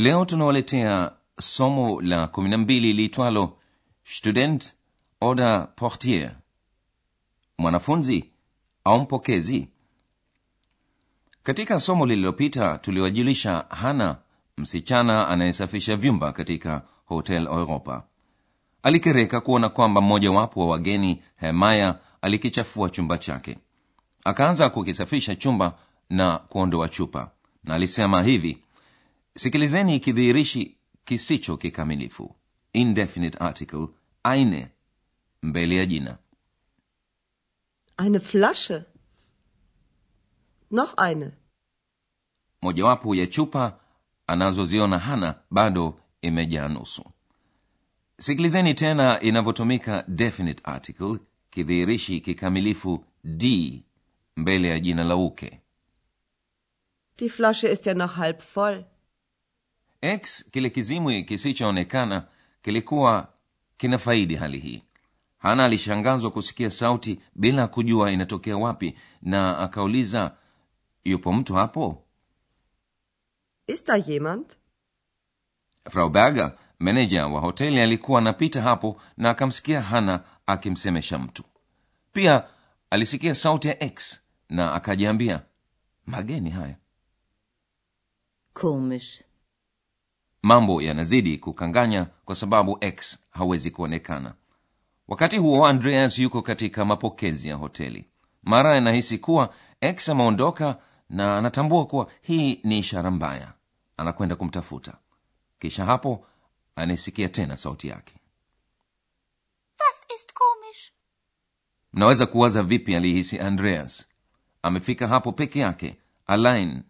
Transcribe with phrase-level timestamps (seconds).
[0.00, 3.56] leo tunawaletea somo la 12 liitwalo
[4.04, 4.74] student
[5.20, 6.32] oder portier.
[7.58, 8.30] Mwanafunzi
[8.84, 9.68] au mpokezi?
[11.42, 14.16] Katika somo lililopita tuliwajulisha hana
[14.56, 18.02] msichana anayesafisha vyumba katika hotel europa.
[18.82, 23.58] Alikereka kuona kwamba mmojawapo wa wageni hemaya alikichafua chumba chake.
[24.24, 25.78] Akaanza kukisafisha chumba
[26.10, 27.30] na kuondoa chupa.
[27.64, 28.62] Na alisema hivi
[29.36, 32.36] sikilizeni kidhihirishi kisicho kikamilifu
[32.72, 33.88] indefinite article
[34.22, 34.68] eine
[35.42, 36.18] mbele ya jina
[37.96, 38.84] Eine Flasche.
[40.70, 41.30] Noch eine.
[42.62, 43.80] mojawapo ya chupa
[44.26, 47.04] anazoziona hana bado imejaa nusu
[48.20, 51.18] sikilizeni tena inavyotumika definite article
[51.50, 53.82] kidhihirishi kikamilifu d
[54.36, 55.60] mbele ya jina la uke
[57.18, 58.84] Die Flasche ist ja noch halb voll.
[60.02, 62.28] X kile kizimwi kisichoonekana
[62.62, 63.32] kilikuwa
[63.76, 64.82] kinafaidi hali hii
[65.38, 70.36] hana alishangazwa kusikia sauti bila kujua inatokea wapi na akauliza
[71.04, 72.04] yupo mtu hapo
[73.66, 74.56] Ist da jemand?
[75.90, 81.44] frau berger meneja wa hoteli alikuwa anapita hapo na akamsikia hana akimsemesha mtu
[82.12, 82.44] pia
[82.90, 85.42] alisikia sauti ya x na akajiambia
[86.06, 86.76] mageni haya
[88.52, 89.22] Komisch.
[90.42, 94.34] Mambo yanazidi kukanganya kwa sababu x hawezi kuonekana.
[95.08, 98.04] Wakati huo andreas yuko katika mapokezi ya hoteli.
[98.42, 100.76] Mara anahisi kuwa x ameondoka
[101.10, 103.52] na anatambua kuwa hii ni ishara mbaya.
[103.96, 104.94] Anakwenda kumtafuta.
[105.58, 106.26] Kisha hapo
[106.76, 108.14] anaisikia tena sauti yake.
[109.78, 110.92] Das ist komisch.
[111.92, 114.06] mnaweza kuwaza vipi alihisi andreas?
[114.62, 115.96] Amefika hapo peke yake
[116.26, 116.82] alain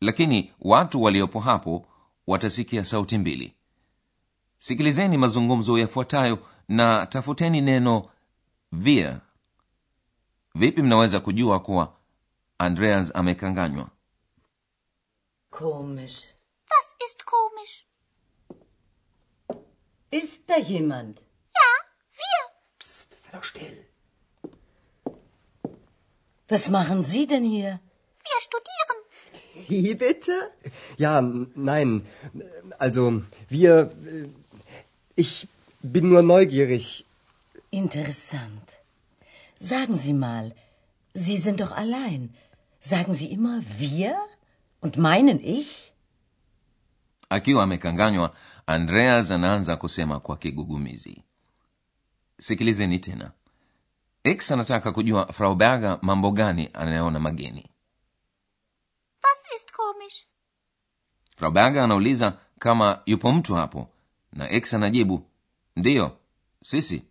[0.00, 1.86] lakini watu waliopo hapo
[2.26, 3.54] watasikia sauti mbili
[4.58, 8.08] sikilizeni mazungumzo yafuatayo na tafuteni neno
[8.72, 9.20] wir
[10.54, 11.96] vipi mnaweza kujua kuwa
[12.58, 13.88] andreas amekanganywa
[15.50, 16.34] Komisch.
[16.68, 17.86] Das ist komisch.
[20.10, 21.20] Ist da jemand?
[21.54, 21.70] Ja,
[22.12, 22.40] wir.
[22.80, 23.86] Psst, sei doch still.
[26.48, 27.78] Was machen Sie denn hier?
[28.24, 29.03] Wir studieren.
[29.68, 30.32] Wie bitte?
[30.98, 31.20] ja,
[31.54, 32.02] nein,
[32.78, 34.28] also wir, äh,
[35.16, 35.48] ich
[35.82, 37.04] bin nur neugierig.
[37.70, 38.80] Interessant.
[39.60, 40.54] Sagen Sie mal,
[41.14, 42.34] Sie sind doch allein.
[42.80, 44.16] Sagen Sie immer wir
[44.80, 45.90] und meinen ich?
[47.30, 48.34] akiwa amekanganywa
[48.66, 51.22] andreas anaanza kusema kwa kigugumizi
[52.40, 53.32] sikilizeni tena
[54.24, 57.70] x anataka kujua frau berger mambo gani anayoona mageni
[59.22, 60.26] Was ist komisch?
[61.36, 63.90] Frau berger anauliza kama yupo mtu hapo
[64.32, 65.26] na x anajibu
[65.76, 66.18] ndiyo
[66.62, 67.04] sisi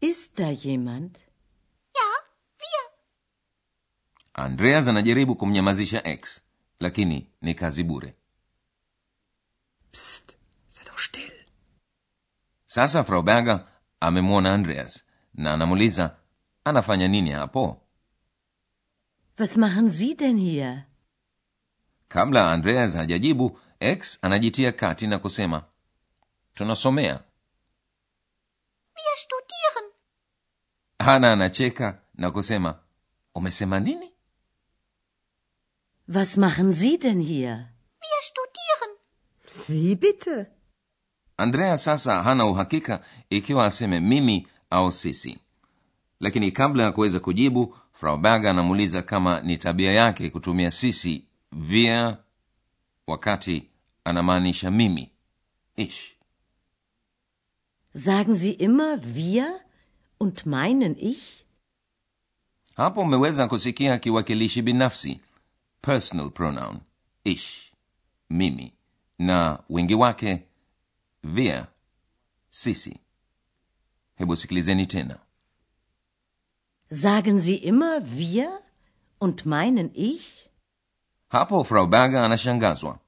[0.00, 1.18] Ist da jemand?
[1.94, 2.10] Ja,
[2.58, 2.90] wir.
[4.34, 6.40] andreas anajaribu kumnyamazisha x
[6.80, 8.14] lakini ni kazi bure
[9.92, 10.36] Psst,
[10.68, 11.32] sei doch still.
[12.66, 13.66] sasa frau berger
[14.00, 16.16] amemwona andreas na anamuuliza
[16.64, 17.80] anafanya nini hapo
[19.38, 20.84] Was machen Sie denn hier?
[22.14, 25.64] Kabla andreas hajajibu x anajitia kati na kusema
[26.54, 27.20] tunasomea
[28.96, 29.90] Wir studieren.
[30.98, 32.78] hana anacheka na kusema
[33.34, 34.10] umesema nini
[36.08, 37.56] Was machen Sie denn hier?
[38.00, 38.96] Wir studieren.
[39.68, 40.46] Wie bitte?
[41.36, 43.00] andrea sasa hana uhakika
[43.30, 45.38] ikiwa aseme mimi au sisi
[46.20, 52.18] lakini kabla ya kuweza kujibu frau berger anamuuliza kama ni tabia yake kutumia sisi wir
[53.06, 53.70] wakati
[54.04, 55.10] anamaanisha mimi
[55.76, 56.10] ich
[57.96, 59.60] Sagen Sie immer wir
[60.18, 61.44] und meinen ich?
[62.76, 65.20] hapo umeweza kusikia kiwakilishi binafsi
[65.82, 66.80] personal pronoun
[67.24, 67.72] ich
[68.30, 68.72] mimi
[69.18, 70.42] na wingi wake
[71.22, 71.66] wir
[72.50, 72.98] sisi
[74.16, 75.18] hebu sikilizeni tena
[76.90, 78.60] Sagen Sie immer wir
[79.20, 80.43] und meinen ich?
[81.34, 82.98] Hapo fraubaga anashangazwa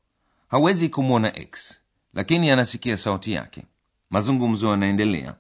[0.49, 1.81] hawezi kumwona x
[2.15, 3.63] lakini anasikia sauti yake
[4.11, 5.35] mazungumzo yanaendelea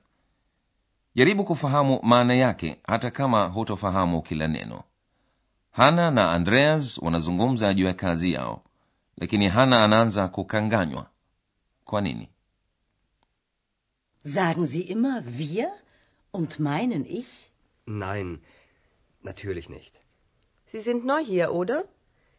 [1.14, 4.82] jaribu kufahamu maana yake hata kama hutofahamu kila neno
[5.70, 8.62] hana na andreas wanazungumza juu ya kazi yao
[9.16, 11.06] lakini hana anaanza kukanganywa
[11.84, 12.28] kwa nini
[14.34, 15.68] Sagen Sie immer wir
[16.32, 17.50] und meinen ich?
[17.86, 18.38] Nein,
[19.22, 19.94] natürlich nicht.
[20.72, 21.84] Sie sind neu hier, oder?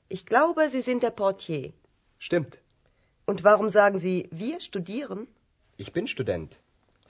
[0.09, 1.73] Ich glaube, Sie sind der Portier.
[2.17, 2.61] Stimmt.
[3.25, 5.27] Und warum sagen Sie, wir studieren?
[5.75, 6.61] Ich bin Student.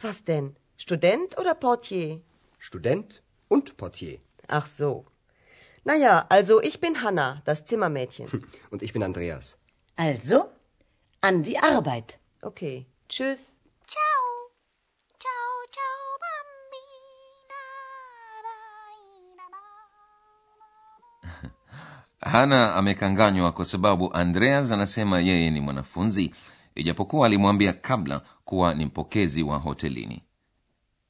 [0.01, 0.55] Was denn?
[0.77, 2.21] Student oder Portier?
[2.57, 4.19] Student und Portier.
[4.47, 5.05] Ach so.
[5.83, 8.43] Naja, also ich bin Hanna, das Zimmermädchen.
[8.71, 9.57] Und ich bin Andreas.
[9.95, 10.49] Also,
[11.21, 12.19] an die Arbeit.
[12.41, 12.85] Okay.
[13.07, 13.56] Tschüss.
[22.27, 26.33] Hana amekanganywa kwa sababu andreas anasema yeye ni mwanafunzi
[26.75, 30.23] ijapokuwa alimwambia kabla kuwa ni mpokezi wa hotelini.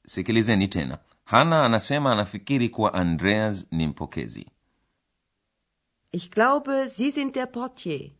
[0.06, 0.98] Sikilizeni tena.
[1.24, 4.46] Hana anasema anafikiri kuwa andreas ni mpokezi.
[6.12, 8.10] Ich glaube, Sie sind der Portier.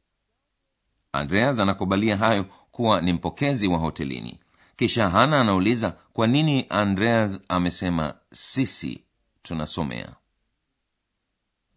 [1.13, 4.41] andreas anakubalia hayo kuwa ni mpokezi wa hotelini.
[4.77, 9.05] Kisha hana anauliza kwa nini andreas amesema sisi
[9.43, 10.09] tunasomea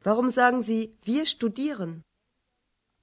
[0.03, 2.01] Warum sagen Sie, wir studieren?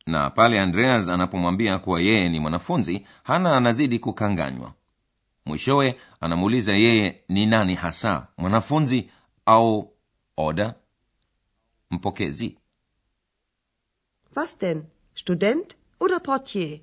[0.06, 4.74] na pale andreas anapomwambia kuwa yeye ni mwanafunzi hana anazidi kukanganywa
[5.46, 9.10] mwishowe anamuuliza yeye ni nani hasa mwanafunzi
[9.46, 9.92] au
[10.36, 10.74] oda
[11.90, 12.58] mpokezi
[14.36, 14.84] Was denn?
[15.14, 16.80] Student oder Portier?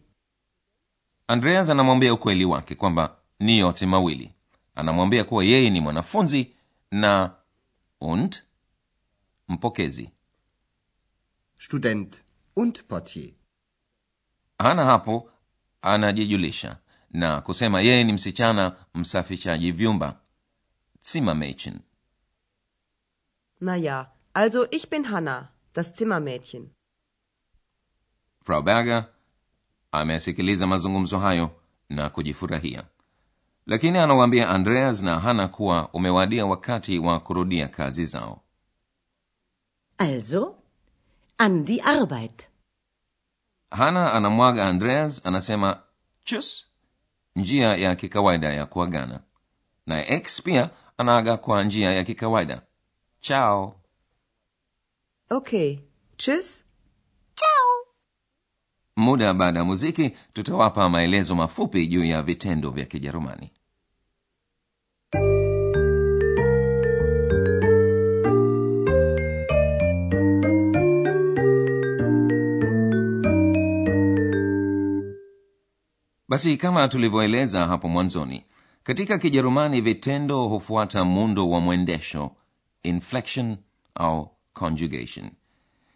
[1.27, 4.33] andreas anamwambia ukweli wake kwamba ni yote mawili
[4.75, 6.53] anamwambia kuwa yeye ni mwanafunzi
[6.91, 7.35] na
[8.01, 8.43] und
[9.47, 10.11] mpokezi.
[11.57, 12.23] Student
[12.55, 13.33] und Portier.
[14.59, 15.29] hana hapo
[15.81, 16.77] anajijulisha
[17.09, 20.19] na kusema yeye ni msichana msafishaji vyumba.
[21.01, 21.79] Zimmermädchen.
[23.61, 26.69] Naja, also ich bin Hanna, das Zimmermädchen.
[28.43, 29.05] frau berger
[29.91, 32.83] amesikiliza mazungumzo hayo na kujifurahia.
[33.65, 38.41] Lakini anawaambia andreas na hana kuwa umewadia wakati wa kurudia kazi zao
[39.97, 40.55] Also,
[41.37, 42.47] an die Arbeit.
[43.71, 45.83] hana anamwaga andreas anasema
[46.23, 46.65] chus
[47.35, 49.19] njia ya kikawaida ya kuagana
[49.85, 52.61] Na x pia anaaga kwa njia ya kikawaida
[53.21, 53.75] chao
[55.29, 55.77] Okay.
[56.17, 56.63] chus.
[57.35, 57.93] Chao.
[58.95, 63.51] muda baada ya muziki tutawapa maelezo mafupi juu ya vitendo vya kijerumani
[76.35, 78.45] basi kama tulivyoeleza hapo mwanzoni
[78.83, 82.31] katika kijerumani vitendo hufuata muundo wa mwendesho
[82.83, 83.57] inflection
[83.95, 85.31] au conjugation.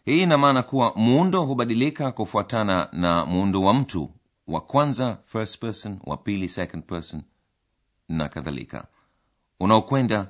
[0.06, 4.12] Hii ina maana kuwa muundo hubadilika kufuatana na muundo wa mtu
[4.48, 7.22] wa kwanza first person wa pili second person
[8.10, 8.88] na kadhalika.
[9.60, 10.28] Unaokwenda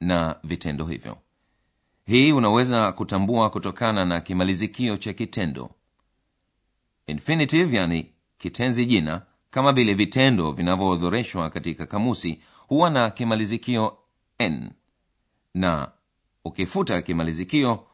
[0.00, 1.16] na vitendo hivyo.
[2.06, 5.70] Hii unaweza kutambua kutokana na kimalizikio cha kitendo.
[7.06, 8.06] Infinitive yani
[8.38, 13.98] kitenzi jina kama vile vitendo vinavyoorodhoreshwa katika kamusi huwa na kimalizikio
[14.38, 14.70] n
[15.54, 15.92] na
[16.44, 17.86] ukifuta kimalizikio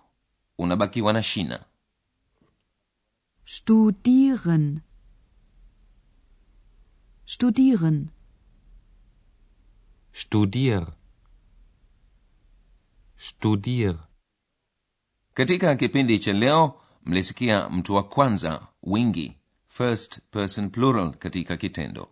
[0.59, 1.65] unabakiwa na shina
[3.45, 4.81] Studieren.
[7.27, 8.09] Studieren.
[10.13, 10.87] Studier.
[13.17, 13.97] Studier.
[15.35, 19.37] katika kipindi cha leo mlisikia mtu wa kwanza wingi
[19.77, 22.09] first person plural katika kitendo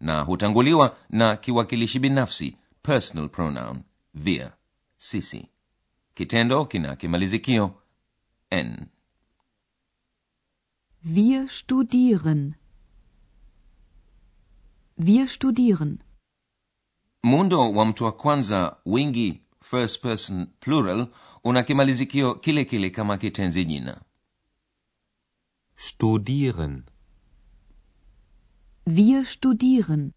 [0.00, 3.82] na hutanguliwa na kiwakilishi binafsi personal pronoun
[4.14, 4.52] via
[4.96, 5.48] sisi
[6.14, 7.74] kitendo kina kimalizikio
[8.50, 8.86] n
[11.14, 12.54] Wir studieren.
[14.98, 15.98] Wir studieren.
[17.22, 21.06] muundo wa mtu wa kwanza wingi first person plural
[21.44, 24.00] una kimalizikio kile kile kama kitenzi jina
[25.76, 26.84] Studieren.
[28.86, 30.12] Wir studieren.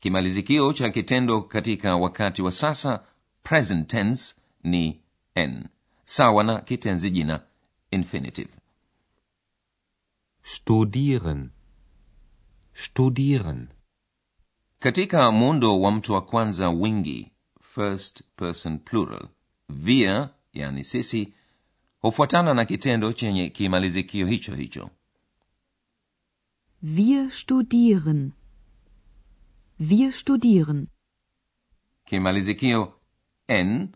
[0.00, 3.04] kimalizikio cha kitendo katika wakati wa sasa
[3.42, 5.00] present tense ni
[5.34, 5.68] n
[6.04, 7.40] sawa na kitenzi jina
[7.90, 8.50] infinitive
[10.42, 11.50] Studieren.
[12.74, 13.68] Studieren.
[14.78, 19.28] katika muundo wa mtu wa kwanza wingi first person plural
[19.84, 21.34] wir yani sisi
[22.06, 24.90] hufuatana na kitendo chenye kimalizikio hicho hicho
[26.82, 28.32] Wir studieren.
[29.80, 30.86] Wir studieren.
[32.04, 32.92] kimalizikio
[33.48, 33.88] n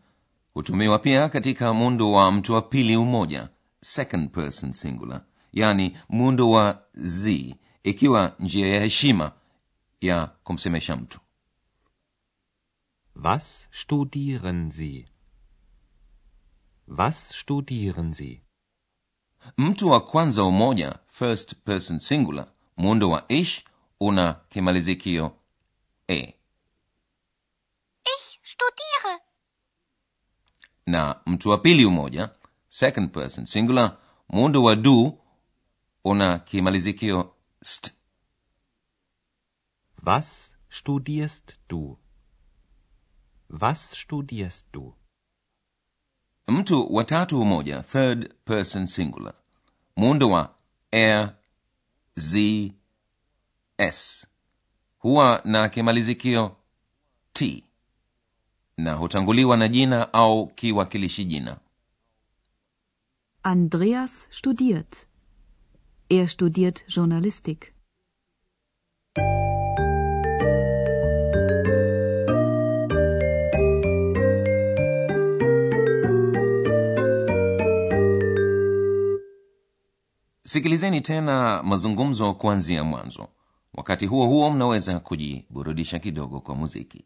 [0.55, 3.49] hutumiwa pia katika muundo wa mtu wa pili umoja
[3.83, 9.33] second person singular yani muundo wa z ikiwa njia ya heshima
[10.01, 11.21] ya kumsemesha mtu
[13.25, 15.07] Was studieren Sie?
[16.91, 18.43] Was studieren Sie?
[19.57, 23.65] mtu wa kwanza umoja first person singular muundo wa ish
[24.01, 25.37] una kimalizikio
[26.09, 26.35] e
[28.05, 29.21] Ich studiere.
[30.87, 32.31] na mtu wa pili umoja
[32.69, 35.19] second person singular muundo wa du
[36.05, 37.91] una kimalizikio st
[40.07, 41.99] Was studierst du?
[43.51, 44.95] Was studierst du?
[46.51, 49.33] Mtu wa tatu umoja third person singular
[49.97, 50.55] muundo wa
[50.91, 51.35] er
[52.17, 52.73] z
[53.79, 54.27] s
[54.99, 56.57] huwa na kimalizikio
[57.33, 57.65] t
[58.77, 61.57] na hutanguliwa na jina au kiwakilishi jina
[63.43, 65.07] Andreas studiert.
[66.11, 67.73] Er studiert Journalistik.
[80.51, 83.29] Sikilizeni tena mazungumzo kuanzia mwanzo.
[83.75, 87.05] Wakati huo huo mnaweza kujiburudisha kidogo kwa muziki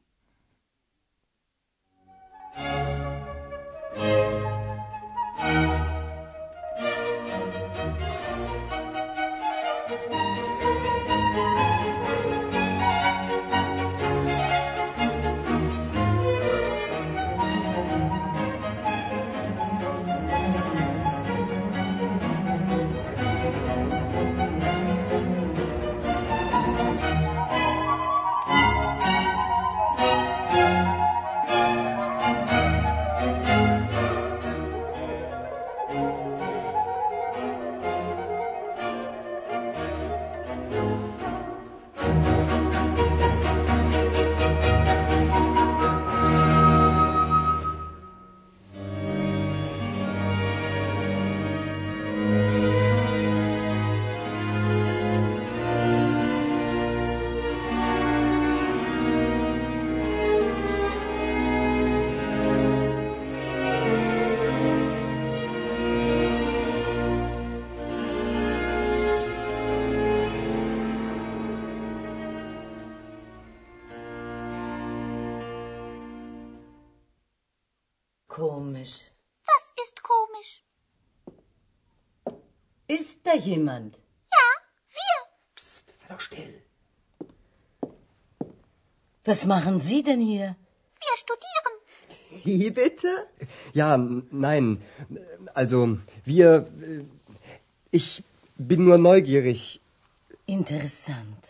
[78.35, 78.95] Komisch.
[79.51, 80.51] Was ist komisch?
[82.89, 83.93] Ist da jemand?
[84.37, 84.47] Ja,
[84.97, 85.17] wir.
[85.55, 86.55] Psst, sei doch still.
[89.25, 90.57] Was machen Sie denn hier?
[91.05, 91.75] Wir studieren.
[92.45, 93.13] Wie bitte?
[93.73, 93.97] Ja,
[94.47, 94.83] nein.
[95.55, 95.79] Also,
[96.25, 96.49] wir.
[96.83, 97.05] äh,
[98.01, 98.25] Ich
[98.57, 99.81] bin nur neugierig.
[100.47, 101.43] Interessant.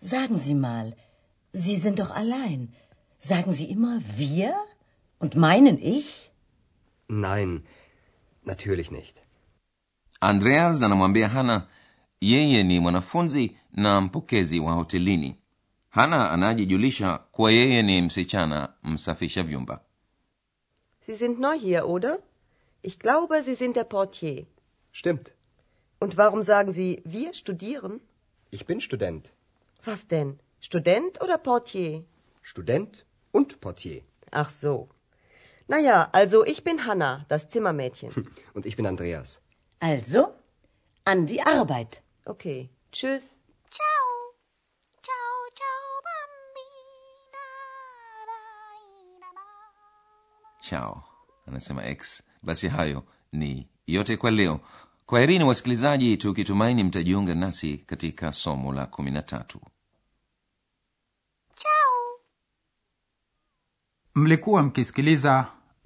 [0.00, 0.96] Sagen Sie mal,
[1.52, 2.74] Sie sind doch allein.
[3.18, 4.54] Sagen Sie immer wir
[5.20, 6.30] und meinen ich?
[7.08, 7.62] Nein,
[8.44, 9.22] natürlich nicht.
[10.20, 11.66] andreas anamwambia hana
[12.20, 15.38] yeye ni mwanafunzi na mpokezi wa hotelini
[15.90, 19.80] hana anajijulisha kuwa yeye ni msichana msafisha vyumba
[21.06, 22.18] Sie sind neu hier, oder?
[22.82, 24.46] Ich glaube, Sie sind der Portier.
[24.92, 25.34] Stimmt.
[26.00, 28.00] Und warum sagen Sie, wir studieren?
[28.52, 29.32] Ich bin Student.
[29.84, 30.38] Was denn?
[30.60, 32.04] Student oder Portier?
[32.42, 34.02] Student und Portier.
[34.30, 34.88] Ach so.
[35.70, 38.10] Naja, also ich bin Hanna, das Zimmermädchen.
[38.54, 39.40] Und ich bin Andreas.
[39.78, 40.34] Also,
[41.04, 42.02] an die Arbeit.
[42.24, 42.70] Okay.
[42.92, 43.24] Tschüss.
[43.76, 44.06] Ciao.
[45.06, 47.46] Ciao, ciao, bambina.
[48.28, 48.36] Da,
[49.20, 49.40] da, da.
[50.70, 51.02] chao
[51.46, 54.60] anasema x basi hayo ni yote kwa leo
[55.06, 59.60] kwaherini wasikilizaji tukitumaini mtajiunga nasi katika somo la kumi na tatu
[61.54, 62.20] Ciao.
[64.14, 65.46] mlikuwa mkisikiliza